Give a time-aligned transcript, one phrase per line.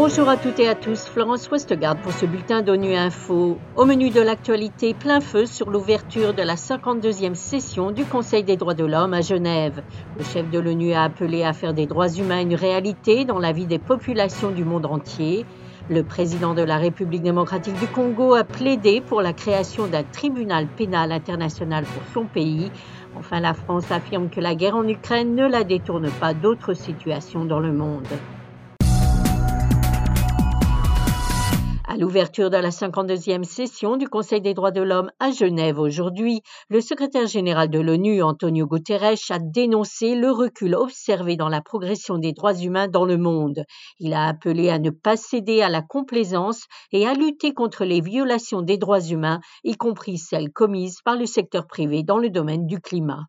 [0.00, 3.58] Bonjour à toutes et à tous, Florence Westgard pour ce bulletin d'ONU Info.
[3.76, 8.56] Au menu de l'actualité, plein feu sur l'ouverture de la 52e session du Conseil des
[8.56, 9.82] droits de l'homme à Genève.
[10.16, 13.52] Le chef de l'ONU a appelé à faire des droits humains une réalité dans la
[13.52, 15.44] vie des populations du monde entier.
[15.90, 20.66] Le président de la République démocratique du Congo a plaidé pour la création d'un tribunal
[20.66, 22.70] pénal international pour son pays.
[23.16, 27.46] Enfin, la France affirme que la guerre en Ukraine ne la détourne pas d'autres situations
[27.46, 28.06] dans le monde.
[31.90, 36.42] À l'ouverture de la 52e session du Conseil des droits de l'homme à Genève aujourd'hui,
[36.68, 42.18] le secrétaire général de l'ONU, Antonio Guterres, a dénoncé le recul observé dans la progression
[42.18, 43.64] des droits humains dans le monde.
[44.00, 48.02] Il a appelé à ne pas céder à la complaisance et à lutter contre les
[48.02, 52.66] violations des droits humains, y compris celles commises par le secteur privé dans le domaine
[52.66, 53.24] du climat.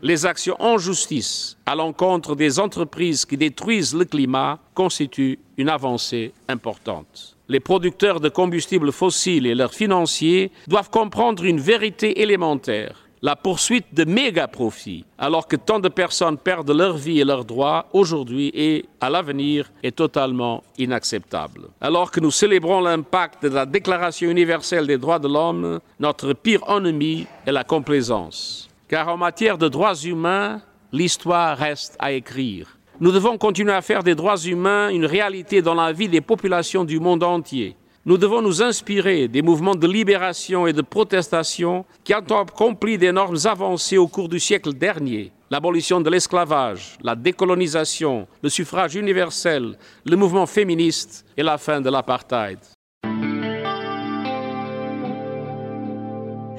[0.00, 6.32] Les actions en justice à l'encontre des entreprises qui détruisent le climat constituent une avancée
[6.48, 13.08] importante les producteurs de combustibles fossiles et leurs financiers doivent comprendre une vérité élémentaire.
[13.20, 17.44] La poursuite de méga profits, alors que tant de personnes perdent leur vie et leurs
[17.44, 21.62] droits aujourd'hui et à l'avenir, est totalement inacceptable.
[21.80, 26.62] Alors que nous célébrons l'impact de la Déclaration universelle des droits de l'homme, notre pire
[26.68, 28.68] ennemi est la complaisance.
[28.86, 30.60] Car en matière de droits humains,
[30.92, 32.77] l'histoire reste à écrire.
[33.00, 36.84] Nous devons continuer à faire des droits humains une réalité dans la vie des populations
[36.84, 37.76] du monde entier.
[38.04, 43.36] Nous devons nous inspirer des mouvements de libération et de protestation qui ont accompli d'énormes
[43.44, 45.30] avancées au cours du siècle dernier.
[45.48, 51.90] L'abolition de l'esclavage, la décolonisation, le suffrage universel, le mouvement féministe et la fin de
[51.90, 52.58] l'apartheid.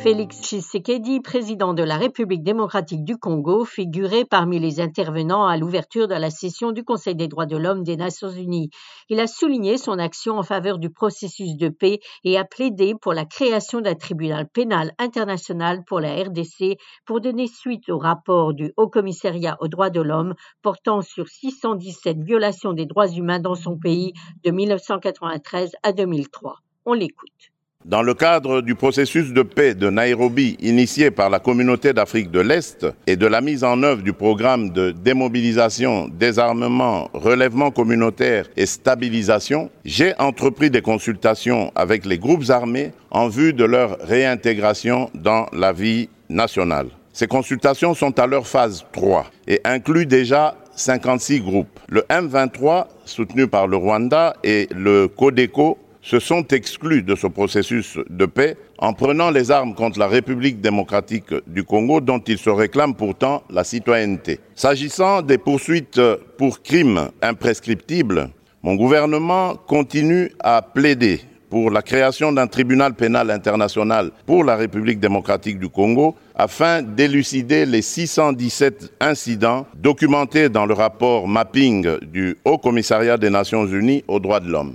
[0.00, 6.06] Félix Tshisekedi, président de la République démocratique du Congo, figurait parmi les intervenants à l'ouverture
[6.06, 8.70] de la session du Conseil des droits de l'homme des Nations Unies.
[9.08, 13.12] Il a souligné son action en faveur du processus de paix et a plaidé pour
[13.12, 18.72] la création d'un tribunal pénal international pour la RDC pour donner suite au rapport du
[18.76, 23.76] Haut Commissariat aux droits de l'homme portant sur 617 violations des droits humains dans son
[23.76, 24.12] pays
[24.44, 26.58] de 1993 à 2003.
[26.86, 27.50] On l'écoute.
[27.88, 32.40] Dans le cadre du processus de paix de Nairobi initié par la communauté d'Afrique de
[32.40, 38.66] l'Est et de la mise en œuvre du programme de démobilisation, désarmement, relèvement communautaire et
[38.66, 45.46] stabilisation, j'ai entrepris des consultations avec les groupes armés en vue de leur réintégration dans
[45.54, 46.88] la vie nationale.
[47.14, 51.80] Ces consultations sont à leur phase 3 et incluent déjà 56 groupes.
[51.88, 57.98] Le M23, soutenu par le Rwanda, et le CODECO, se sont exclus de ce processus
[58.08, 62.50] de paix en prenant les armes contre la République démocratique du Congo dont ils se
[62.50, 64.40] réclament pourtant la citoyenneté.
[64.54, 66.00] S'agissant des poursuites
[66.36, 68.30] pour crimes imprescriptibles,
[68.62, 71.20] mon gouvernement continue à plaider
[71.50, 77.64] pour la création d'un tribunal pénal international pour la République démocratique du Congo afin d'élucider
[77.66, 84.20] les 617 incidents documentés dans le rapport mapping du Haut Commissariat des Nations Unies aux
[84.20, 84.74] droits de l'homme.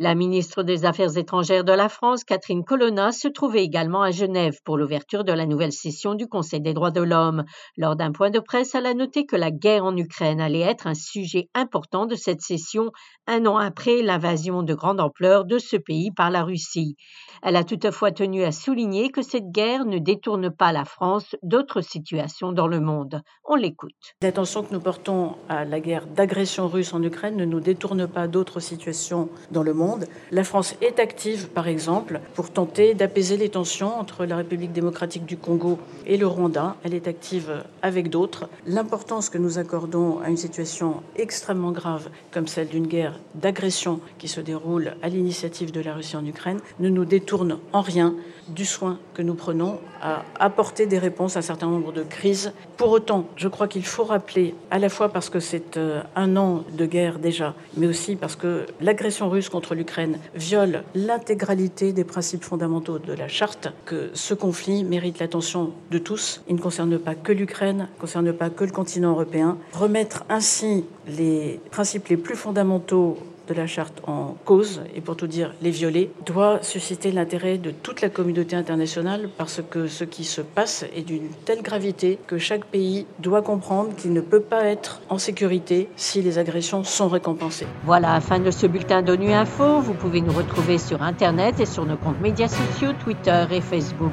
[0.00, 4.58] La ministre des Affaires étrangères de la France, Catherine Colonna, se trouvait également à Genève
[4.64, 7.44] pour l'ouverture de la nouvelle session du Conseil des droits de l'homme.
[7.76, 10.88] Lors d'un point de presse, elle a noté que la guerre en Ukraine allait être
[10.88, 12.90] un sujet important de cette session,
[13.28, 16.96] un an après l'invasion de grande ampleur de ce pays par la Russie.
[17.44, 21.82] Elle a toutefois tenu à souligner que cette guerre ne détourne pas la France d'autres
[21.82, 23.22] situations dans le monde.
[23.44, 23.92] On l'écoute.
[24.22, 28.26] L'attention que nous portons à la guerre d'agression russe en Ukraine ne nous détourne pas
[28.26, 29.83] d'autres situations dans le monde
[30.30, 35.26] la France est active, par exemple, pour tenter d'apaiser les tensions entre la République démocratique
[35.26, 36.76] du Congo et le Rwanda.
[36.84, 38.48] Elle est active avec d'autres.
[38.66, 44.28] L'importance que nous accordons à une situation extrêmement grave comme celle d'une guerre d'agression qui
[44.28, 48.14] se déroule à l'initiative de la Russie en Ukraine ne nous détourne en rien
[48.48, 52.52] du soin que nous prenons à apporter des réponses à un certain nombre de crises.
[52.76, 56.36] Pour autant, je crois qu'il faut rappeler, à la fois parce que c'est euh, un
[56.36, 62.44] an de guerre déjà, mais aussi parce que l'agression russe l'Ukraine viole l'intégralité des principes
[62.44, 66.42] fondamentaux de la charte, que ce conflit mérite l'attention de tous.
[66.48, 69.58] Il ne concerne pas que l'Ukraine, ne concerne pas que le continent européen.
[69.72, 73.18] Remettre ainsi les principes les plus fondamentaux
[73.48, 77.70] de la charte en cause, et pour tout dire les violer, doit susciter l'intérêt de
[77.70, 82.38] toute la communauté internationale parce que ce qui se passe est d'une telle gravité que
[82.38, 87.08] chaque pays doit comprendre qu'il ne peut pas être en sécurité si les agressions sont
[87.08, 87.66] récompensées.
[87.84, 89.80] Voilà, fin de ce bulletin d'ONU Info.
[89.80, 94.12] Vous pouvez nous retrouver sur Internet et sur nos comptes médias sociaux, Twitter et Facebook.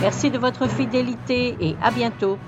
[0.00, 2.38] Merci de votre fidélité et à bientôt.